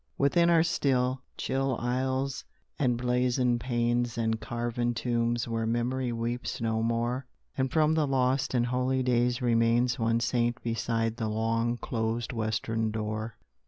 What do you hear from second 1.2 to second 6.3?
chill aisles and blazoned panes And carven tombs where memory